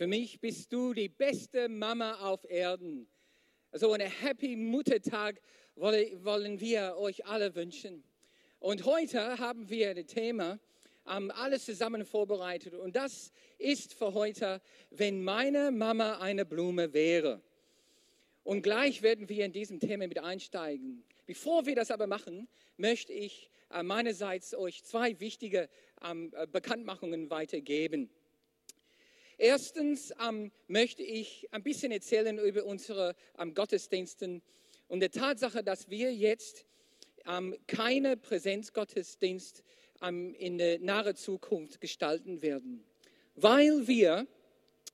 Für 0.00 0.06
mich 0.06 0.40
bist 0.40 0.72
du 0.72 0.94
die 0.94 1.10
beste 1.10 1.68
Mama 1.68 2.20
auf 2.20 2.48
Erden. 2.48 3.06
So 3.72 3.92
einen 3.92 4.10
Happy 4.10 4.56
Muttertag 4.56 5.42
wollen 5.74 6.58
wir 6.58 6.96
euch 6.96 7.26
alle 7.26 7.54
wünschen. 7.54 8.02
Und 8.60 8.86
heute 8.86 9.36
haben 9.36 9.68
wir 9.68 9.90
ein 9.90 10.06
Thema, 10.06 10.58
ähm, 11.06 11.30
alles 11.30 11.66
zusammen 11.66 12.06
vorbereitet. 12.06 12.72
Und 12.72 12.96
das 12.96 13.30
ist 13.58 13.92
für 13.92 14.14
heute, 14.14 14.62
wenn 14.88 15.22
meine 15.22 15.70
Mama 15.70 16.16
eine 16.16 16.46
Blume 16.46 16.94
wäre. 16.94 17.42
Und 18.42 18.62
gleich 18.62 19.02
werden 19.02 19.28
wir 19.28 19.44
in 19.44 19.52
diesem 19.52 19.80
Thema 19.80 20.06
mit 20.06 20.18
einsteigen. 20.18 21.04
Bevor 21.26 21.66
wir 21.66 21.74
das 21.74 21.90
aber 21.90 22.06
machen, 22.06 22.48
möchte 22.78 23.12
ich 23.12 23.50
äh, 23.70 23.82
meinerseits 23.82 24.54
euch 24.54 24.82
zwei 24.82 25.20
wichtige 25.20 25.68
ähm, 26.02 26.32
äh, 26.34 26.46
Bekanntmachungen 26.46 27.28
weitergeben. 27.28 28.08
Erstens 29.40 30.12
ähm, 30.22 30.52
möchte 30.68 31.02
ich 31.02 31.48
ein 31.50 31.62
bisschen 31.62 31.92
erzählen 31.92 32.38
über 32.38 32.66
unsere 32.66 33.16
ähm, 33.38 33.54
Gottesdienste 33.54 34.42
und 34.86 35.00
der 35.00 35.10
Tatsache, 35.10 35.64
dass 35.64 35.88
wir 35.88 36.14
jetzt 36.14 36.66
ähm, 37.26 37.56
keine 37.66 38.18
Präsenzgottesdienst 38.18 39.64
ähm, 40.02 40.34
in 40.34 40.58
der 40.58 40.78
nahen 40.80 41.16
Zukunft 41.16 41.80
gestalten 41.80 42.42
werden, 42.42 42.84
weil 43.34 43.88
wir 43.88 44.26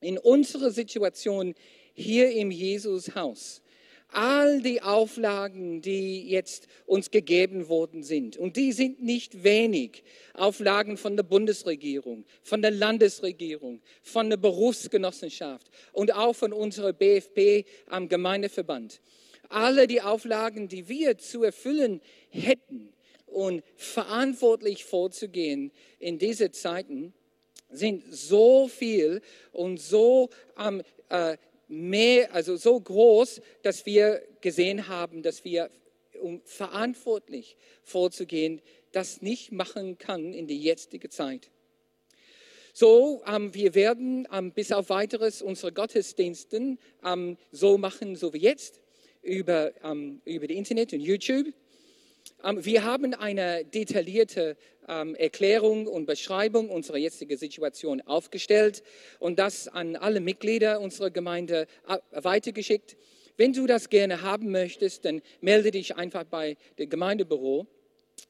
in 0.00 0.16
unserer 0.16 0.70
Situation 0.70 1.56
hier 1.92 2.30
im 2.30 2.52
Jesushaus 2.52 3.62
all 4.08 4.60
die 4.60 4.82
Auflagen, 4.82 5.82
die 5.82 6.28
jetzt 6.28 6.68
uns 6.86 7.10
gegeben 7.10 7.68
worden 7.68 8.02
sind. 8.02 8.36
Und 8.36 8.56
die 8.56 8.72
sind 8.72 9.02
nicht 9.02 9.44
wenig. 9.44 10.04
Auflagen 10.34 10.96
von 10.96 11.16
der 11.16 11.24
Bundesregierung, 11.24 12.24
von 12.42 12.62
der 12.62 12.70
Landesregierung, 12.70 13.80
von 14.02 14.30
der 14.30 14.36
Berufsgenossenschaft 14.36 15.70
und 15.92 16.14
auch 16.14 16.34
von 16.34 16.52
unserer 16.52 16.92
BFP 16.92 17.64
am 17.86 18.08
Gemeindeverband. 18.08 19.00
Alle 19.48 19.86
die 19.86 20.02
Auflagen, 20.02 20.68
die 20.68 20.88
wir 20.88 21.18
zu 21.18 21.42
erfüllen 21.42 22.00
hätten 22.30 22.92
und 23.26 23.62
verantwortlich 23.76 24.84
vorzugehen 24.84 25.72
in 25.98 26.18
diese 26.18 26.50
Zeiten, 26.50 27.12
sind 27.70 28.04
so 28.10 28.68
viel 28.68 29.20
und 29.52 29.80
so 29.80 30.30
ähm, 30.58 30.82
äh, 31.08 31.36
mehr, 31.68 32.32
also 32.34 32.56
so 32.56 32.78
groß, 32.80 33.40
dass 33.62 33.86
wir 33.86 34.22
gesehen 34.40 34.88
haben, 34.88 35.22
dass 35.22 35.44
wir, 35.44 35.70
um 36.20 36.40
verantwortlich 36.44 37.56
vorzugehen, 37.82 38.62
das 38.92 39.20
nicht 39.22 39.52
machen 39.52 39.98
kann 39.98 40.32
in 40.32 40.46
die 40.46 40.58
jetzige 40.58 41.08
Zeit. 41.10 41.50
So, 42.72 43.22
ähm, 43.26 43.54
wir 43.54 43.74
werden 43.74 44.28
ähm, 44.30 44.52
bis 44.52 44.70
auf 44.70 44.90
weiteres 44.90 45.40
unsere 45.40 45.72
Gottesdienste 45.72 46.76
ähm, 47.04 47.38
so 47.50 47.78
machen, 47.78 48.16
so 48.16 48.34
wie 48.34 48.38
jetzt, 48.38 48.80
über, 49.22 49.72
ähm, 49.82 50.20
über 50.24 50.46
die 50.46 50.56
Internet 50.56 50.92
und 50.92 51.00
YouTube. 51.00 51.46
Ähm, 52.44 52.64
wir 52.64 52.84
haben 52.84 53.14
eine 53.14 53.64
detaillierte 53.64 54.56
ähm, 54.88 55.14
Erklärung 55.14 55.86
und 55.86 56.06
Beschreibung 56.06 56.70
unserer 56.70 56.98
jetzigen 56.98 57.36
Situation 57.36 58.00
aufgestellt 58.02 58.82
und 59.18 59.38
das 59.38 59.68
an 59.68 59.96
alle 59.96 60.20
Mitglieder 60.20 60.80
unserer 60.80 61.10
Gemeinde 61.10 61.66
äh, 61.88 61.98
weitergeschickt. 62.12 62.96
Wenn 63.36 63.52
du 63.52 63.66
das 63.66 63.90
gerne 63.90 64.22
haben 64.22 64.50
möchtest, 64.50 65.04
dann 65.04 65.20
melde 65.40 65.70
dich 65.70 65.96
einfach 65.96 66.24
bei 66.24 66.56
dem 66.78 66.88
Gemeindebüro. 66.88 67.66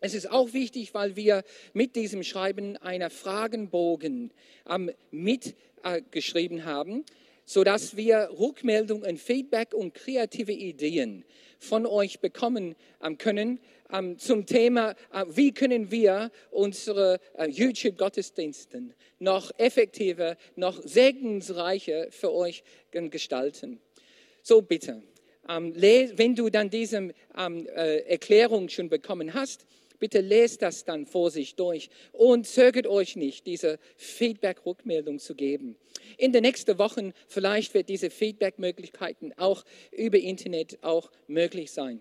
Es 0.01 0.15
ist 0.15 0.31
auch 0.31 0.53
wichtig, 0.53 0.95
weil 0.95 1.15
wir 1.15 1.45
mit 1.73 1.95
diesem 1.95 2.23
Schreiben 2.23 2.77
einen 2.77 3.09
Fragenbogen 3.11 4.33
ähm, 4.69 4.91
mitgeschrieben 5.11 6.59
äh, 6.59 6.63
haben, 6.63 7.05
sodass 7.47 7.97
wir 7.97 8.29
Rückmeldungen, 8.39 9.17
Feedback 9.17 9.73
und 9.73 9.95
kreative 9.95 10.53
Ideen 10.53 11.25
von 11.59 11.87
euch 11.87 12.21
bekommen 12.21 12.77
ähm, 13.03 13.17
können 13.17 13.61
ähm, 13.91 14.19
zum 14.19 14.45
Thema, 14.45 14.91
äh, 15.13 15.25
wie 15.29 15.53
können 15.53 15.91
wir 15.91 16.31
unsere 16.51 17.21
äh, 17.39 17.49
YouTube-Gottesdienste 17.49 18.83
noch 19.19 19.51
effektiver, 19.59 20.37
noch 20.57 20.83
segensreicher 20.83 22.11
für 22.11 22.33
euch 22.33 22.63
gestalten. 22.91 23.81
So 24.43 24.61
bitte, 24.61 25.03
ähm, 25.49 25.73
wenn 25.77 26.35
du 26.35 26.51
dann 26.51 26.69
diese 26.69 27.15
äh, 27.37 27.99
Erklärung 28.07 28.69
schon 28.69 28.89
bekommen 28.89 29.33
hast, 29.33 29.67
Bitte 29.99 30.21
lest 30.21 30.63
das 30.63 30.85
dann 30.85 31.07
vor 31.07 31.31
sich 31.31 31.55
durch 31.55 31.91
und 32.13 32.47
zögert 32.47 32.87
euch 32.87 33.17
nicht, 33.17 33.47
diese 33.47 33.79
Feedback-Rückmeldung 33.97 35.19
zu 35.19 35.35
geben. 35.35 35.77
In 36.19 36.33
den 36.33 36.43
nächsten 36.43 36.79
Wochen 36.79 37.13
vielleicht 37.29 37.75
wird 37.75 37.89
diese 37.89 38.11
Feedback-Möglichkeiten 38.11 39.33
auch 39.37 39.65
über 39.91 40.19
Internet 40.19 40.79
auch 40.83 41.11
möglich 41.27 41.73
sein. 41.73 42.01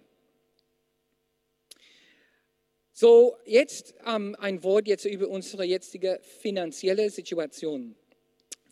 So, 2.98 3.36
jetzt 3.46 3.94
ähm, 4.08 4.38
ein 4.40 4.64
Wort 4.64 4.88
jetzt 4.88 5.04
über 5.04 5.28
unsere 5.28 5.66
jetzige 5.66 6.22
finanzielle 6.40 7.10
Situation. 7.10 7.94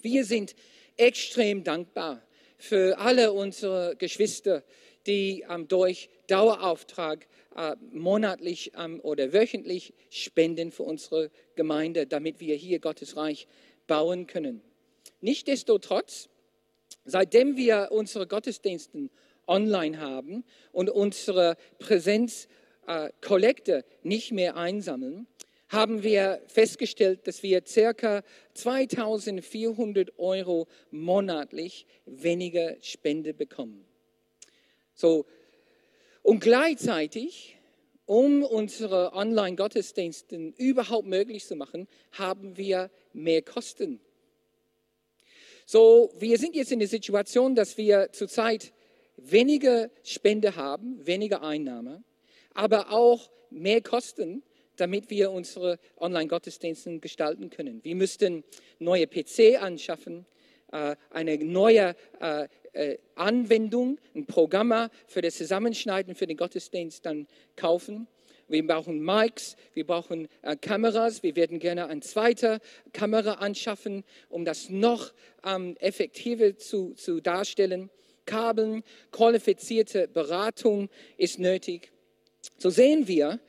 Wir 0.02 0.24
sind 0.24 0.56
extrem 0.96 1.66
dankbar 1.66 2.26
für 2.58 2.98
alle 3.00 3.34
unsere 3.34 3.98
Geschwister, 3.98 4.64
die 5.08 5.46
ähm, 5.50 5.68
durch 5.68 6.10
Dauerauftrag 6.28 7.28
äh, 7.56 7.76
monatlich 7.92 8.72
ähm, 8.78 9.00
oder 9.02 9.34
wöchentlich 9.34 9.94
spenden 10.10 10.72
für 10.72 10.84
unsere 10.84 11.32
Gemeinde, 11.56 12.08
damit 12.08 12.40
wir 12.40 12.56
hier 12.56 12.80
Gottes 12.80 13.18
Reich 13.18 13.48
bauen 13.88 14.28
können. 14.28 14.62
Nichtsdestotrotz, 15.22 16.30
seitdem 17.06 17.58
wir 17.58 17.90
unsere 17.92 18.28
Gottesdienste 18.28 19.10
online 19.48 20.00
haben 20.00 20.44
und 20.72 20.90
unsere 20.90 21.58
Präsenz 21.80 22.48
äh, 22.88 23.10
nicht 24.04 24.32
mehr 24.32 24.56
einsammeln, 24.56 25.28
haben 25.70 26.04
wir 26.04 26.42
festgestellt, 26.48 27.28
dass 27.28 27.42
wir 27.42 27.64
circa 27.66 28.22
2400 28.54 30.20
Euro 30.20 30.68
monatlich 30.92 31.88
weniger 32.06 32.76
Spende 32.82 33.34
bekommen. 33.34 33.84
So, 34.94 35.26
und 36.22 36.40
gleichzeitig, 36.40 37.58
um 38.06 38.44
unsere 38.44 39.14
Online-Gottesdienste 39.14 40.54
überhaupt 40.58 41.08
möglich 41.08 41.46
zu 41.46 41.56
machen, 41.56 41.88
haben 42.12 42.58
wir 42.58 42.92
mehr 43.14 43.42
Kosten. 43.42 44.00
So, 45.66 46.12
wir 46.18 46.38
sind 46.38 46.56
jetzt 46.56 46.72
in 46.72 46.80
der 46.80 46.88
Situation, 46.88 47.56
dass 47.56 47.78
wir 47.78 48.12
zurzeit 48.12 48.74
weniger 49.18 49.90
Spende 50.04 50.56
haben, 50.56 51.06
weniger 51.06 51.42
Einnahme 51.42 52.04
aber 52.54 52.92
auch 52.92 53.30
mehr 53.50 53.82
Kosten, 53.82 54.44
damit 54.76 55.10
wir 55.10 55.32
unsere 55.32 55.80
Online-Gottesdienste 55.98 57.00
gestalten 57.00 57.50
können. 57.50 57.84
Wir 57.84 57.96
müssten 57.96 58.44
neue 58.80 59.08
PC 59.08 59.62
anschaffen, 59.62 60.26
eine 61.10 61.38
neue 61.38 61.96
äh, 62.20 62.48
äh, 62.74 62.98
Anwendung, 63.16 64.00
ein 64.16 64.26
Programm 64.26 64.90
für 65.08 65.22
das 65.22 65.36
Zusammenschneiden 65.36 66.16
für 66.16 66.28
den 66.28 66.38
Gottesdienst 66.38 67.06
dann 67.06 67.28
kaufen. 67.56 68.08
Wir 68.48 68.66
brauchen 68.66 69.00
Mics, 69.00 69.56
wir 69.74 69.86
brauchen 69.86 70.28
Kameras. 70.62 71.24
Wir 71.24 71.36
werden 71.36 71.60
gerne 71.60 71.88
eine 71.88 72.02
zweite 72.02 72.60
Kamera 72.92 73.36
anschaffen, 73.36 74.04
um 74.30 74.44
das 74.46 74.70
noch 74.70 75.14
ähm, 75.46 75.78
effektiver 75.80 76.58
zu, 76.58 76.94
zu 76.94 77.22
darstellen. 77.22 77.90
Kabeln, 78.26 78.84
qualifizierte 79.12 80.08
Beratung 80.08 80.90
ist 81.18 81.40
nötig. 81.40 81.92
So 82.58 82.70
sehen 82.70 83.08
wir, 83.08 83.40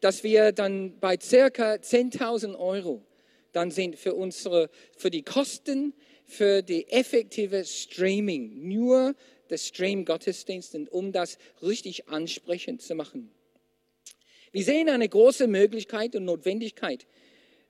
dass 0.00 0.22
wir 0.22 0.52
dann 0.52 0.98
bei 1.00 1.18
circa 1.20 1.74
10.000 1.74 2.56
Euro 2.58 3.02
dann 3.52 3.70
sind 3.70 3.96
für 3.96 4.14
unsere, 4.14 4.68
für 4.96 5.10
die 5.10 5.22
Kosten, 5.22 5.94
für 6.26 6.62
die 6.62 6.88
effektive 6.88 7.64
Streaming, 7.64 8.68
nur 8.68 9.14
das 9.48 9.66
Stream 9.66 10.04
Gottesdiensten, 10.04 10.88
um 10.88 11.12
das 11.12 11.38
richtig 11.62 12.08
ansprechend 12.08 12.82
zu 12.82 12.94
machen. 12.94 13.30
Wir 14.52 14.64
sehen 14.64 14.88
eine 14.88 15.08
große 15.08 15.46
Möglichkeit 15.46 16.16
und 16.16 16.24
Notwendigkeit, 16.24 17.06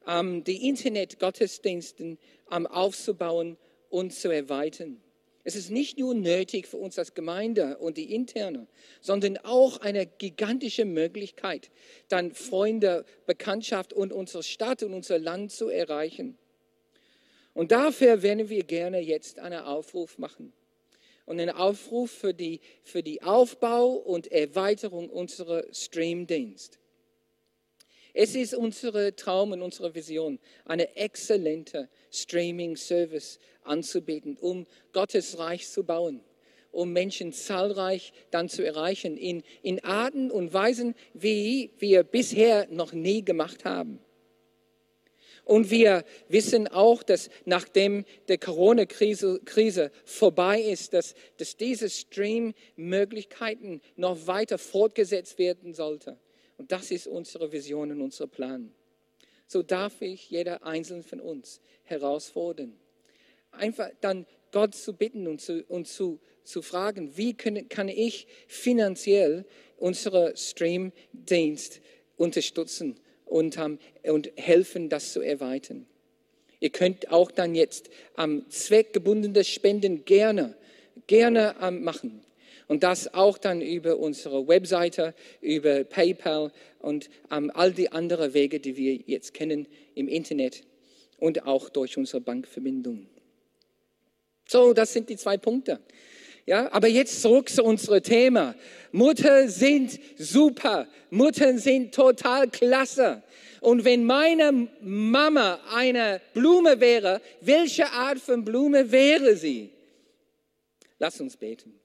ähm, 0.07 0.45
die 0.45 0.69
Internet-Gottesdienste 0.69 2.17
ähm, 2.51 2.67
aufzubauen 2.67 3.57
und 3.91 4.13
zu 4.13 4.31
erweitern. 4.31 5.03
Es 5.45 5.55
ist 5.55 5.71
nicht 5.71 5.97
nur 5.97 6.13
nötig 6.15 6.67
für 6.67 6.77
uns 6.77 6.99
als 6.99 7.15
Gemeinde 7.15 7.79
und 7.79 7.97
die 7.97 8.13
interne, 8.13 8.67
sondern 9.01 9.37
auch 9.39 9.79
eine 9.79 10.05
gigantische 10.07 10.85
Möglichkeit, 10.85 11.71
dann 12.09 12.33
Freunde, 12.33 13.05
Bekanntschaft 13.27 13.93
und 13.93 14.13
unsere 14.13 14.43
Stadt 14.43 14.83
und 14.83 14.93
unser 14.93 15.21
Land 15.21 15.53
zu 15.53 15.69
erreichen. 15.69 16.37
Und 17.57 17.73
dafür 17.73 18.21
werden 18.21 18.51
wir 18.51 18.65
gerne 18.65 19.01
jetzt 19.01 19.39
einen 19.39 19.61
Aufruf 19.61 20.19
machen. 20.19 20.53
Und 21.25 21.41
einen 21.41 21.57
Aufruf 21.57 22.11
für 22.11 22.35
die, 22.35 22.61
für 22.83 23.03
die 23.03 23.23
Aufbau 23.23 23.93
und 23.93 24.31
Erweiterung 24.31 25.09
unserer 25.09 25.65
Streamdienst. 25.73 26.79
Es 28.13 28.35
ist 28.35 28.53
unsere 28.53 29.17
Traum 29.17 29.53
und 29.53 29.63
unsere 29.63 29.95
Vision, 29.95 30.39
eine 30.67 30.97
exzellente 30.97 31.89
Streaming-Service 32.13 33.39
anzubieten, 33.63 34.37
um 34.37 34.67
Gottes 34.93 35.39
Reich 35.39 35.67
zu 35.67 35.83
bauen, 35.83 36.21
um 36.73 36.93
Menschen 36.93 37.33
zahlreich 37.33 38.13
dann 38.31 38.51
zu 38.51 38.67
erreichen, 38.67 39.17
in, 39.17 39.43
in 39.63 39.83
Arten 39.83 40.31
und 40.31 40.53
Weisen, 40.53 40.95
wie 41.15 41.71
wir 41.79 42.03
bisher 42.03 42.69
noch 42.69 42.93
nie 42.93 43.25
gemacht 43.25 43.65
haben. 43.65 43.99
Und 45.47 45.71
wir 45.71 46.05
wissen 46.29 46.67
auch, 46.67 47.05
dass 47.05 47.31
nachdem 47.45 48.05
die 48.29 48.37
Corona-Krise 48.37 49.41
Krise 49.45 49.93
vorbei 50.05 50.61
ist, 50.61 50.93
dass, 50.93 51.15
dass 51.37 51.57
diese 51.57 51.89
Stream-Möglichkeiten 51.89 53.81
noch 53.95 54.27
weiter 54.27 54.59
fortgesetzt 54.59 55.39
werden 55.39 55.73
sollte. 55.73 56.19
Und 56.59 56.73
das 56.73 56.91
ist 56.91 57.07
unsere 57.07 57.53
Vision 57.53 57.93
und 57.93 58.01
unser 58.01 58.27
Plan. 58.27 58.75
So 59.47 59.63
darf 59.63 60.03
ich 60.03 60.29
jeder 60.31 60.65
Einzelne 60.65 61.05
von 61.05 61.21
uns 61.21 61.61
herausfordern. 61.85 62.77
Einfach 63.53 63.91
dann 64.01 64.27
Gott 64.51 64.75
zu 64.75 64.95
bitten 64.95 65.29
und 65.29 65.41
zu, 65.41 65.65
und 65.69 65.87
zu, 65.87 66.19
zu 66.43 66.61
fragen, 66.61 67.17
wie 67.17 67.35
können, 67.35 67.69
kann 67.69 67.87
ich 67.87 68.27
finanziell 68.49 69.47
unseren 69.77 70.37
Streamdienst 70.37 71.83
unterstützen 72.17 72.99
und, 73.27 73.59
um, 73.59 73.79
und 74.05 74.33
helfen, 74.37 74.89
das 74.89 75.13
zu 75.13 75.21
erweitern. 75.21 75.87
Ihr 76.61 76.71
könnt 76.71 77.13
auch 77.13 77.31
dann 77.31 77.55
jetzt 77.55 77.91
am 78.15 78.39
um, 78.39 78.51
zweckgebundene 78.51 79.45
Spenden 79.45 80.07
gerne, 80.07 80.57
gerne 81.07 81.55
um, 81.61 81.83
machen. 81.83 82.23
Und 82.69 82.83
das 82.83 83.13
auch 83.15 83.39
dann 83.39 83.61
über 83.61 83.99
unsere 83.99 84.49
Webseite, 84.49 85.15
über 85.41 85.85
PayPal 85.85 86.51
und 86.81 87.11
um, 87.31 87.51
all 87.51 87.73
die 87.73 87.93
anderen 87.93 88.33
Wege, 88.33 88.59
die 88.59 88.77
wir 88.77 88.95
jetzt 88.95 89.35
kennen 89.35 89.69
im 89.95 90.09
Internet 90.09 90.65
und 91.19 91.47
auch 91.47 91.69
durch 91.69 91.97
unsere 91.97 92.21
Bankverbindung. 92.21 93.07
So, 94.49 94.73
das 94.73 94.93
sind 94.93 95.11
die 95.11 95.17
zwei 95.17 95.37
Punkte. 95.37 95.81
Ja, 96.47 96.73
aber 96.73 96.87
jetzt 96.87 97.23
zurück 97.23 97.49
zu 97.49 97.65
unserem 97.65 98.03
Thema. 98.03 98.55
Mutter 98.93 99.49
sind 99.49 99.99
super. 100.17 100.87
Muttern 101.11 101.59
sind 101.59 101.93
total 101.93 102.49
klasse. 102.49 103.25
Und 103.61 103.85
wenn 103.85 104.05
meine 104.05 104.69
Mama 104.81 105.59
eine 105.75 106.21
Blume 106.35 106.81
wäre, 106.81 107.21
welche 107.41 107.91
Art 107.91 108.21
von 108.21 108.45
Blume 108.45 108.93
wäre 108.93 109.35
sie? 109.35 109.73
Lass 111.01 111.21
uns 111.21 111.37
beten. 111.37 111.81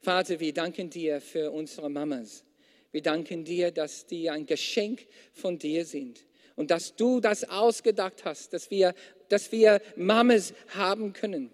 Vater, 0.00 0.38
wir 0.38 0.54
danken 0.54 0.88
dir 0.88 1.20
für 1.20 1.50
unsere 1.50 1.90
Mamas. 1.90 2.44
Wir 2.92 3.02
danken 3.02 3.44
dir, 3.44 3.72
dass 3.72 4.06
die 4.06 4.30
ein 4.30 4.46
Geschenk 4.46 5.06
von 5.32 5.58
dir 5.58 5.84
sind 5.84 6.24
und 6.54 6.70
dass 6.70 6.94
du 6.94 7.18
das 7.18 7.48
ausgedacht 7.48 8.24
hast, 8.24 8.52
dass 8.52 8.70
wir, 8.70 8.94
dass 9.28 9.50
wir 9.50 9.82
Mamas 9.96 10.54
haben 10.68 11.12
können. 11.12 11.50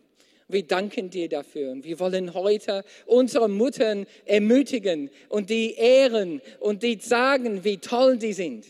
Wir 0.49 0.63
danken 0.67 1.11
dir 1.11 1.29
dafür 1.29 1.73
und 1.73 1.85
wir 1.85 1.99
wollen 1.99 2.35
heute 2.35 2.85
unsere 3.07 3.49
Muttern 3.49 4.07
ermutigen 4.27 5.11
und 5.29 5.49
die 5.49 5.75
ehren 5.75 6.43
und 6.61 6.83
die 6.83 6.99
sagen, 7.01 7.65
wie 7.65 7.79
toll 7.79 8.19
die 8.19 8.35
sind. 8.35 8.67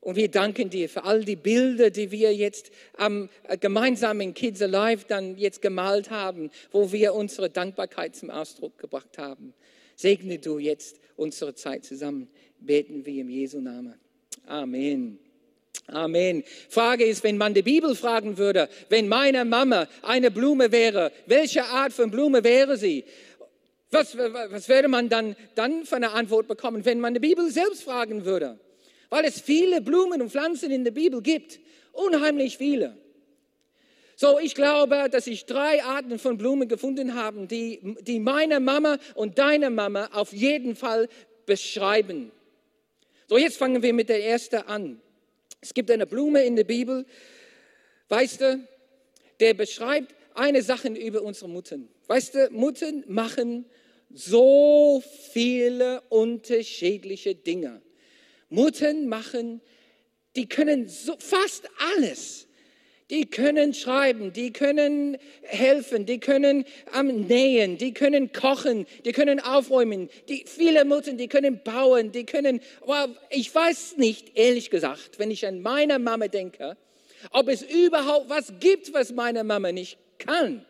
Und 0.00 0.16
wir 0.16 0.30
danken 0.30 0.68
dir 0.68 0.90
für 0.90 1.04
all 1.04 1.24
die 1.24 1.36
Bilder, 1.36 1.88
die 1.88 2.10
wir 2.10 2.34
jetzt 2.34 2.70
am, 2.98 3.30
äh, 3.48 3.56
gemeinsam 3.56 4.20
in 4.20 4.34
Kids 4.34 4.60
Alive 4.60 5.06
dann 5.08 5.38
jetzt 5.38 5.62
gemalt 5.62 6.10
haben, 6.10 6.50
wo 6.72 6.92
wir 6.92 7.14
unsere 7.14 7.48
Dankbarkeit 7.48 8.14
zum 8.14 8.28
Ausdruck 8.30 8.76
gebracht 8.76 9.16
haben. 9.16 9.54
Segne 9.96 10.38
du 10.38 10.58
jetzt 10.58 11.00
unsere 11.16 11.54
Zeit 11.54 11.84
zusammen. 11.84 12.28
Beten 12.60 13.06
wir 13.06 13.22
im 13.22 13.30
Jesu 13.30 13.60
Namen. 13.60 13.94
Amen. 14.46 15.23
Amen. 15.86 16.44
Frage 16.70 17.04
ist, 17.04 17.24
wenn 17.24 17.36
man 17.36 17.54
die 17.54 17.62
Bibel 17.62 17.94
fragen 17.94 18.38
würde, 18.38 18.68
wenn 18.88 19.08
meine 19.08 19.44
Mama 19.44 19.86
eine 20.02 20.30
Blume 20.30 20.72
wäre, 20.72 21.12
welche 21.26 21.64
Art 21.64 21.92
von 21.92 22.10
Blume 22.10 22.42
wäre 22.42 22.76
sie? 22.76 23.04
Was, 23.90 24.16
was 24.16 24.68
würde 24.68 24.88
man 24.88 25.08
dann, 25.08 25.36
dann 25.54 25.84
für 25.84 25.96
eine 25.96 26.12
Antwort 26.12 26.48
bekommen, 26.48 26.84
wenn 26.84 27.00
man 27.00 27.14
die 27.14 27.20
Bibel 27.20 27.50
selbst 27.50 27.84
fragen 27.84 28.24
würde? 28.24 28.58
weil 29.14 29.26
es 29.26 29.40
viele 29.40 29.80
Blumen 29.80 30.20
und 30.22 30.30
Pflanzen 30.30 30.72
in 30.72 30.82
der 30.82 30.90
Bibel 30.90 31.22
gibt. 31.22 31.60
Unheimlich 31.92 32.58
viele. 32.58 32.96
So, 34.16 34.40
ich 34.40 34.56
glaube, 34.56 35.08
dass 35.08 35.28
ich 35.28 35.46
drei 35.46 35.84
Arten 35.84 36.18
von 36.18 36.36
Blumen 36.36 36.66
gefunden 36.66 37.14
habe, 37.14 37.46
die, 37.46 37.96
die 38.00 38.18
meine 38.18 38.58
Mama 38.58 38.98
und 39.14 39.38
deine 39.38 39.70
Mama 39.70 40.08
auf 40.12 40.32
jeden 40.32 40.74
Fall 40.74 41.08
beschreiben. 41.46 42.32
So, 43.28 43.38
jetzt 43.38 43.56
fangen 43.56 43.82
wir 43.82 43.92
mit 43.92 44.08
der 44.08 44.24
ersten 44.24 44.56
an. 44.56 45.00
Es 45.64 45.72
gibt 45.72 45.90
eine 45.90 46.06
Blume 46.06 46.44
in 46.44 46.56
der 46.56 46.64
Bibel, 46.64 47.06
weißt 48.10 48.42
du, 48.42 48.68
der 49.40 49.54
beschreibt 49.54 50.14
eine 50.34 50.60
Sache 50.62 50.88
über 50.88 51.22
unsere 51.22 51.48
Muttern. 51.48 51.88
Weißt 52.06 52.34
du, 52.34 52.50
Muttern 52.50 53.02
machen 53.08 53.64
so 54.12 55.02
viele 55.32 56.02
unterschiedliche 56.10 57.34
Dinge. 57.34 57.80
Muttern 58.50 59.08
machen, 59.08 59.62
die 60.36 60.46
können 60.50 60.86
so 60.86 61.16
fast 61.18 61.66
alles. 61.96 62.46
Die 63.10 63.26
können 63.26 63.74
schreiben, 63.74 64.32
die 64.32 64.52
können 64.52 65.18
helfen, 65.42 66.06
die 66.06 66.18
können 66.20 66.64
am 66.92 67.08
Nähen, 67.08 67.76
die 67.76 67.92
können 67.92 68.32
kochen, 68.32 68.86
die 69.04 69.12
können 69.12 69.40
aufräumen. 69.40 70.08
Die, 70.28 70.44
viele 70.46 70.84
Muttern, 70.84 71.18
die 71.18 71.28
können 71.28 71.60
bauen, 71.62 72.12
die 72.12 72.24
können, 72.24 72.60
well, 72.86 73.14
ich 73.28 73.54
weiß 73.54 73.98
nicht, 73.98 74.36
ehrlich 74.36 74.70
gesagt, 74.70 75.18
wenn 75.18 75.30
ich 75.30 75.46
an 75.46 75.60
meine 75.60 75.98
Mama 75.98 76.28
denke, 76.28 76.78
ob 77.30 77.48
es 77.48 77.62
überhaupt 77.62 78.30
was 78.30 78.54
gibt, 78.58 78.94
was 78.94 79.12
meine 79.12 79.44
Mama 79.44 79.70
nicht 79.70 79.98
kann. 80.18 80.64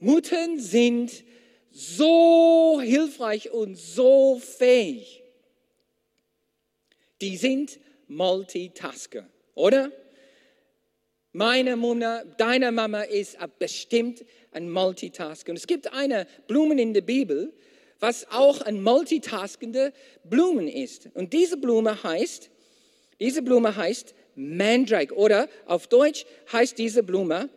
Muttern 0.00 0.58
sind 0.58 1.12
so 1.70 2.80
hilfreich 2.82 3.52
und 3.52 3.76
so 3.76 4.40
fähig 4.40 5.22
die 7.22 7.36
sind 7.36 7.78
Multitasker, 8.08 9.26
oder? 9.54 9.92
Meine 11.32 11.76
Mama, 11.76 12.24
deine 12.36 12.70
Mama 12.72 13.02
ist 13.02 13.38
bestimmt 13.58 14.24
ein 14.52 14.70
Multitasker. 14.70 15.50
Und 15.50 15.56
es 15.56 15.66
gibt 15.66 15.92
eine 15.92 16.26
Blume 16.46 16.80
in 16.80 16.92
der 16.92 17.00
Bibel, 17.00 17.52
was 18.00 18.26
auch 18.30 18.60
ein 18.60 18.82
multitaskende 18.82 19.92
Blumen 20.24 20.68
ist. 20.68 21.08
Und 21.14 21.32
diese 21.32 21.56
Blume 21.56 22.02
heißt, 22.02 22.50
diese 23.18 23.40
Blume 23.40 23.74
heißt 23.74 24.14
Mandrake 24.34 25.14
oder 25.14 25.48
auf 25.66 25.86
Deutsch 25.86 26.26
heißt 26.52 26.76
diese 26.76 27.02
Blume 27.02 27.48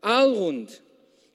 Alrund. 0.00 0.82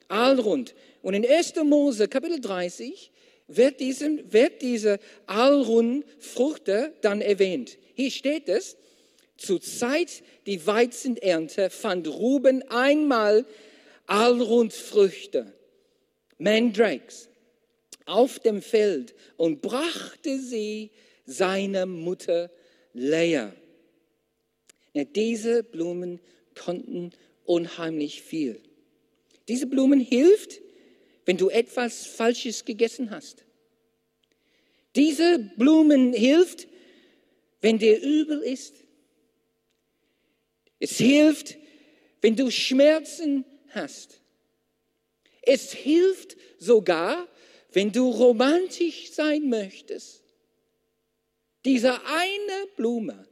Alrund. 0.08 0.74
Und 1.02 1.14
in 1.14 1.26
1. 1.26 1.54
Mose 1.64 2.08
Kapitel 2.08 2.40
30 2.40 3.10
wird, 3.48 3.80
diesen, 3.80 4.32
wird 4.32 4.62
diese 4.62 5.00
Alrundfruchte 5.26 6.94
dann 7.00 7.20
erwähnt. 7.20 7.76
Hier 7.94 8.10
steht 8.10 8.48
es, 8.48 8.76
zur 9.40 9.60
Zeit 9.60 10.22
die 10.46 10.66
Weizenernte 10.66 11.70
fand 11.70 12.06
Ruben 12.08 12.62
einmal 12.68 13.46
Alrundfrüchte, 14.06 15.52
Mandrakes, 16.38 17.28
auf 18.04 18.38
dem 18.38 18.60
Feld 18.60 19.14
und 19.36 19.62
brachte 19.62 20.38
sie 20.38 20.90
seiner 21.24 21.86
Mutter 21.86 22.50
Lea. 22.92 23.48
Ja, 24.92 25.04
diese 25.04 25.62
Blumen 25.62 26.20
konnten 26.54 27.12
unheimlich 27.44 28.22
viel. 28.22 28.60
Diese 29.48 29.66
Blumen 29.66 30.00
hilft, 30.00 30.60
wenn 31.24 31.36
du 31.36 31.48
etwas 31.48 32.04
Falsches 32.06 32.64
gegessen 32.64 33.10
hast. 33.10 33.44
Diese 34.96 35.38
Blumen 35.56 36.12
hilft, 36.12 36.66
wenn 37.60 37.78
dir 37.78 38.00
übel 38.02 38.40
ist. 38.40 38.74
Es 40.80 40.96
hilft, 40.96 41.56
wenn 42.22 42.34
du 42.34 42.50
Schmerzen 42.50 43.44
hast. 43.68 44.20
Es 45.42 45.72
hilft 45.72 46.36
sogar, 46.58 47.28
wenn 47.72 47.92
du 47.92 48.10
romantisch 48.10 49.12
sein 49.12 49.48
möchtest. 49.48 50.24
Diese 51.64 51.92
eine 52.04 52.66
Blume, 52.76 53.28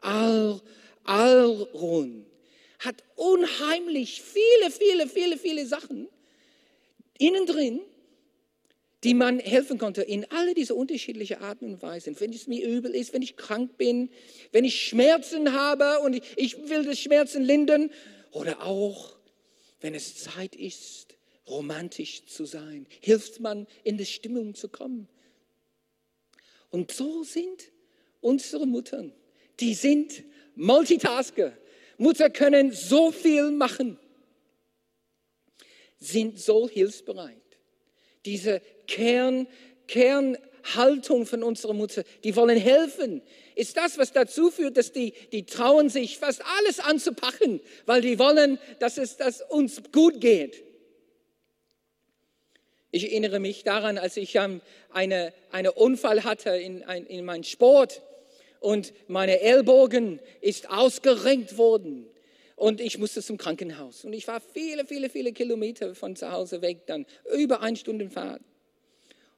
Al, 0.00 0.60
Alrun, 1.04 2.26
hat 2.78 3.02
unheimlich 3.16 4.22
viele, 4.22 4.70
viele, 4.70 5.08
viele, 5.08 5.38
viele 5.38 5.66
Sachen 5.66 6.08
innen 7.18 7.46
drin, 7.46 7.80
die 9.02 9.14
man 9.14 9.38
helfen 9.38 9.78
konnte 9.78 10.02
in 10.02 10.30
alle 10.30 10.54
diese 10.54 10.74
unterschiedlichen 10.74 11.38
Arten 11.38 11.64
und 11.64 11.82
Weisen. 11.82 12.18
Wenn 12.20 12.32
es 12.32 12.46
mir 12.46 12.66
übel 12.66 12.94
ist, 12.94 13.14
wenn 13.14 13.22
ich 13.22 13.36
krank 13.36 13.78
bin, 13.78 14.10
wenn 14.52 14.64
ich 14.64 14.82
Schmerzen 14.82 15.52
habe 15.52 16.00
und 16.00 16.20
ich 16.36 16.68
will 16.68 16.84
das 16.84 16.98
Schmerzen 16.98 17.42
lindern 17.42 17.90
oder 18.30 18.62
auch, 18.62 19.16
wenn 19.80 19.94
es 19.94 20.16
Zeit 20.16 20.54
ist, 20.54 21.16
romantisch 21.48 22.26
zu 22.26 22.44
sein, 22.44 22.86
hilft 23.00 23.40
man, 23.40 23.66
in 23.84 23.96
die 23.96 24.06
Stimmung 24.06 24.54
zu 24.54 24.68
kommen. 24.68 25.08
Und 26.68 26.92
so 26.92 27.24
sind 27.24 27.72
unsere 28.20 28.66
Muttern, 28.66 29.12
die 29.58 29.74
sind 29.74 30.22
Multitasker. 30.54 31.56
Mutter 31.96 32.30
können 32.30 32.72
so 32.72 33.10
viel 33.10 33.50
machen, 33.50 33.98
sind 35.98 36.38
so 36.38 36.68
hilfsbereit. 36.68 37.39
Diese 38.24 38.60
Kern, 38.86 39.46
Kernhaltung 39.86 41.26
von 41.26 41.42
unserer 41.42 41.72
Mutter, 41.72 42.04
die 42.24 42.36
wollen 42.36 42.58
helfen, 42.58 43.22
ist 43.54 43.76
das, 43.76 43.98
was 43.98 44.12
dazu 44.12 44.50
führt, 44.50 44.76
dass 44.76 44.92
die, 44.92 45.12
die 45.32 45.46
trauen 45.46 45.88
sich 45.88 46.18
fast 46.18 46.42
alles 46.58 46.80
anzupacken, 46.80 47.60
weil 47.86 48.00
die 48.02 48.18
wollen, 48.18 48.58
dass 48.78 48.98
es 48.98 49.16
dass 49.16 49.42
uns 49.42 49.82
gut 49.92 50.20
geht. 50.20 50.62
Ich 52.92 53.04
erinnere 53.04 53.38
mich 53.38 53.62
daran, 53.62 53.98
als 53.98 54.16
ich 54.16 54.34
ähm, 54.34 54.60
eine, 54.92 55.32
einen 55.52 55.70
Unfall 55.70 56.24
hatte 56.24 56.50
in, 56.50 56.82
ein, 56.82 57.06
in 57.06 57.24
meinem 57.24 57.44
Sport 57.44 58.02
und 58.58 58.92
meine 59.06 59.40
Ellbogen 59.40 60.20
ist 60.40 60.70
ausgerenkt 60.70 61.56
worden 61.56 62.06
und 62.60 62.82
ich 62.82 62.98
musste 62.98 63.22
zum 63.22 63.38
Krankenhaus. 63.38 64.04
Und 64.04 64.12
ich 64.12 64.28
war 64.28 64.38
viele, 64.38 64.84
viele, 64.84 65.08
viele 65.08 65.32
Kilometer 65.32 65.94
von 65.94 66.14
zu 66.14 66.30
Hause 66.30 66.60
weg, 66.60 66.84
dann 66.84 67.06
über 67.34 67.62
eine 67.62 67.74
Stunde 67.74 68.10
Fahrt. 68.10 68.42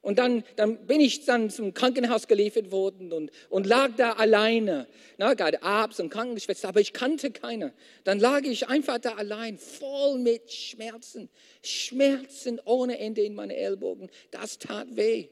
Und 0.01 0.19
dann, 0.19 0.43
dann 0.57 0.85
bin 0.87 0.99
ich 0.99 1.23
dann 1.23 1.49
zum 1.49 1.73
Krankenhaus 1.73 2.27
geliefert 2.27 2.71
worden 2.73 3.13
und, 3.13 3.31
und 3.49 3.65
lag 3.65 3.91
da 3.95 4.11
alleine. 4.11 4.89
Na, 5.17 5.35
gerade 5.35 5.63
Arzt 5.63 6.01
und 6.01 6.09
Krankenschwester, 6.09 6.67
aber 6.67 6.81
ich 6.81 6.91
kannte 6.91 7.31
keiner. 7.31 7.71
Dann 8.03 8.19
lag 8.19 8.41
ich 8.43 8.67
einfach 8.67 8.99
da 8.99 9.13
allein, 9.13 9.57
voll 9.57 10.19
mit 10.19 10.51
Schmerzen. 10.51 11.29
Schmerzen 11.63 12.59
ohne 12.65 12.99
Ende 12.99 13.21
in 13.21 13.35
meine 13.35 13.55
Ellbogen. 13.55 14.09
Das 14.31 14.59
tat 14.59 14.97
weh. 14.97 15.29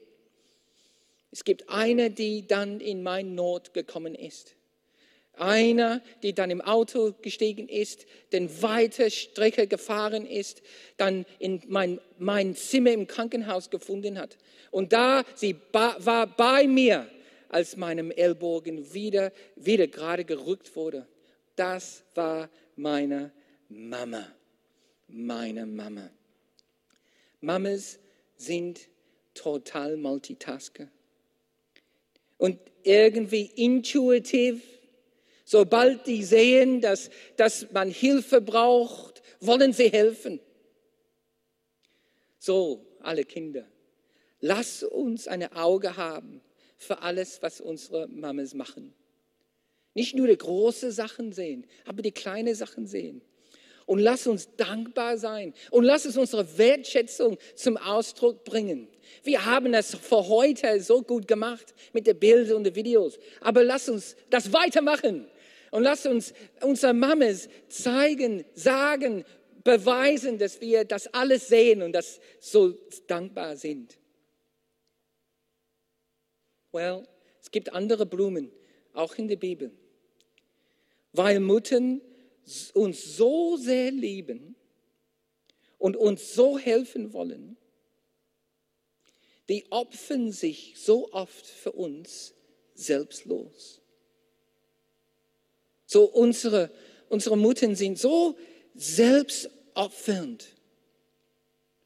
Es 1.30 1.44
gibt 1.44 1.68
eine, 1.68 2.10
die 2.10 2.46
dann 2.46 2.80
in 2.80 3.02
meine 3.02 3.28
Not 3.28 3.74
gekommen 3.74 4.14
ist. 4.14 4.54
Einer, 5.34 6.02
die 6.22 6.34
dann 6.34 6.50
im 6.50 6.60
Auto 6.60 7.14
gestiegen 7.22 7.68
ist, 7.68 8.06
den 8.32 8.62
weite 8.62 9.10
Strecke 9.10 9.66
gefahren 9.66 10.26
ist, 10.26 10.62
dann 10.98 11.24
in 11.38 11.62
mein, 11.68 12.00
mein 12.18 12.54
Zimmer 12.54 12.92
im 12.92 13.06
Krankenhaus 13.06 13.70
gefunden 13.70 14.18
hat. 14.18 14.36
Und 14.70 14.92
da, 14.92 15.24
sie 15.34 15.56
war 15.72 16.26
bei 16.26 16.66
mir, 16.66 17.08
als 17.48 17.76
meinem 17.76 18.10
Ellbogen 18.10 18.92
wieder, 18.94 19.32
wieder 19.56 19.86
gerade 19.86 20.24
gerückt 20.24 20.74
wurde. 20.74 21.06
Das 21.54 22.02
war 22.14 22.48
meine 22.76 23.30
Mama. 23.68 24.26
Meine 25.08 25.66
Mama. 25.66 26.10
Mamas 27.40 27.98
sind 28.36 28.88
total 29.34 29.96
Multitasker. 29.96 30.88
Und 32.38 32.58
irgendwie 32.82 33.50
intuitiv, 33.54 34.62
sobald 35.44 36.06
die 36.06 36.22
sehen, 36.22 36.80
dass, 36.80 37.10
dass 37.36 37.70
man 37.72 37.90
Hilfe 37.90 38.40
braucht, 38.40 39.22
wollen 39.40 39.72
sie 39.72 39.88
helfen. 39.88 40.40
So, 42.38 42.86
alle 43.00 43.24
Kinder. 43.24 43.66
Lass 44.40 44.82
uns 44.82 45.28
ein 45.28 45.52
Auge 45.52 45.96
haben 45.96 46.40
für 46.76 47.02
alles, 47.02 47.40
was 47.42 47.60
unsere 47.60 48.08
Mamas 48.08 48.54
machen. 48.54 48.92
Nicht 49.94 50.16
nur 50.16 50.26
die 50.26 50.38
großen 50.38 50.90
Sachen 50.90 51.32
sehen, 51.32 51.66
aber 51.84 52.02
die 52.02 52.12
kleinen 52.12 52.54
Sachen 52.54 52.86
sehen. 52.86 53.22
Und 53.86 53.98
lass 53.98 54.26
uns 54.26 54.48
dankbar 54.56 55.18
sein 55.18 55.54
und 55.70 55.84
lass 55.84 56.06
uns 56.06 56.16
unsere 56.16 56.58
Wertschätzung 56.58 57.36
zum 57.54 57.76
Ausdruck 57.76 58.44
bringen. 58.44 58.88
Wir 59.22 59.44
haben 59.44 59.74
es 59.74 59.94
für 59.94 60.28
heute 60.28 60.80
so 60.80 61.02
gut 61.02 61.28
gemacht 61.28 61.74
mit 61.92 62.06
den 62.06 62.18
Bildern 62.18 62.58
und 62.58 62.64
den 62.64 62.74
Videos, 62.74 63.18
aber 63.40 63.64
lass 63.64 63.88
uns 63.88 64.16
das 64.30 64.52
weitermachen 64.52 65.26
und 65.70 65.82
lass 65.82 66.06
uns 66.06 66.34
unsere 66.60 66.94
Mamas 66.94 67.48
zeigen, 67.68 68.44
sagen, 68.54 69.24
beweisen, 69.64 70.38
dass 70.38 70.60
wir 70.60 70.84
das 70.84 71.06
alles 71.08 71.48
sehen 71.48 71.82
und 71.82 71.92
das 71.92 72.20
so 72.40 72.74
dankbar 73.06 73.56
sind. 73.56 73.98
Well, 76.72 77.06
es 77.40 77.50
gibt 77.50 77.72
andere 77.72 78.06
Blumen, 78.06 78.50
auch 78.94 79.14
in 79.16 79.28
der 79.28 79.36
Bibel. 79.36 79.72
Weil 81.12 81.40
Muttern 81.40 82.00
uns 82.74 83.16
so 83.16 83.56
sehr 83.56 83.90
lieben 83.90 84.56
und 85.78 85.96
uns 85.96 86.34
so 86.34 86.58
helfen 86.58 87.12
wollen, 87.12 87.56
die 89.52 89.70
opfern 89.70 90.32
sich 90.32 90.76
so 90.78 91.12
oft 91.12 91.46
für 91.46 91.72
uns 91.72 92.32
selbstlos. 92.74 93.82
So 95.84 96.04
unsere, 96.04 96.70
unsere 97.10 97.36
Muttern 97.36 97.76
sind 97.76 97.98
so 97.98 98.38
selbstopfernd 98.74 100.46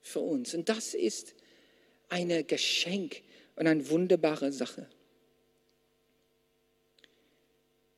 für 0.00 0.20
uns. 0.20 0.54
Und 0.54 0.68
das 0.68 0.94
ist 0.94 1.34
ein 2.08 2.46
Geschenk 2.46 3.22
und 3.56 3.66
eine 3.66 3.90
wunderbare 3.90 4.52
Sache. 4.52 4.88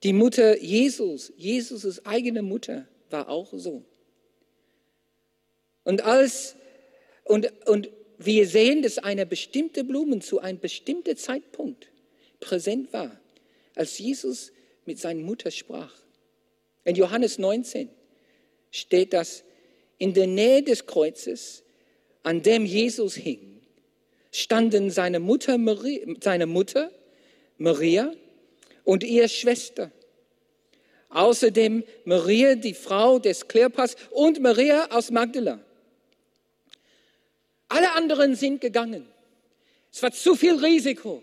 Die 0.02 0.14
Mutter 0.14 0.56
Jesus, 0.56 1.30
Jesus' 1.37 2.06
eigene 2.06 2.40
Mutter, 2.40 2.88
war 3.10 3.28
auch 3.28 3.52
so. 3.52 3.84
Und 5.84 6.00
als, 6.04 6.56
und, 7.25 7.52
und 7.68 7.90
wir 8.18 8.46
sehen, 8.46 8.82
dass 8.82 8.98
eine 8.98 9.26
bestimmte 9.26 9.84
Blume 9.84 10.18
zu 10.18 10.40
einem 10.40 10.58
bestimmten 10.58 11.16
Zeitpunkt 11.16 11.88
präsent 12.40 12.92
war, 12.92 13.18
als 13.75 13.98
Jesus 13.98 14.52
mit 14.84 14.98
seiner 14.98 15.22
Mutter 15.22 15.50
sprach. 15.50 15.94
In 16.84 16.96
Johannes 16.96 17.38
19 17.38 17.88
steht 18.70 19.12
das, 19.12 19.44
in 19.98 20.14
der 20.14 20.26
Nähe 20.26 20.62
des 20.62 20.87
Kreuzes, 20.87 21.62
an 22.22 22.42
dem 22.42 22.64
Jesus 22.64 23.14
hing, 23.14 23.60
standen 24.32 24.90
seine 24.90 25.20
Mutter, 25.20 25.58
Maria, 25.58 26.06
seine 26.20 26.46
Mutter 26.46 26.90
Maria 27.58 28.12
und 28.84 29.04
ihre 29.04 29.28
Schwester. 29.28 29.90
Außerdem 31.10 31.84
Maria, 32.04 32.54
die 32.54 32.75
Frau 32.75 33.18
des 33.18 33.48
Kleopas 33.48 33.96
und 34.10 34.40
Maria 34.40 34.90
aus 34.90 35.10
Magdala. 35.10 35.60
Alle 37.68 37.92
anderen 37.94 38.34
sind 38.34 38.60
gegangen. 38.60 39.06
Es 39.92 40.02
war 40.02 40.12
zu 40.12 40.34
viel 40.34 40.54
Risiko. 40.54 41.22